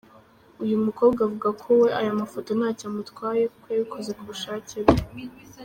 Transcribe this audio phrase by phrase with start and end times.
[0.63, 5.01] Uyu mukobwa avuga ko we aya mafoto ntacyo amutwaye kuko yabikoze ku bushake bwe.